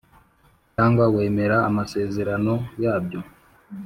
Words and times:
cyangwa 0.73 1.03
wemera 1.15 1.57
amasezerano 1.69 2.53
yabyo 2.83 3.19